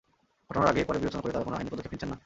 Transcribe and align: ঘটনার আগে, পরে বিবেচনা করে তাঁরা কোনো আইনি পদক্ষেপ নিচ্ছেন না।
ঘটনার 0.47 0.69
আগে, 0.71 0.81
পরে 0.87 0.99
বিবেচনা 1.01 1.21
করে 1.23 1.33
তাঁরা 1.33 1.47
কোনো 1.47 1.57
আইনি 1.59 1.69
পদক্ষেপ 1.71 1.91
নিচ্ছেন 1.93 2.09
না। 2.13 2.17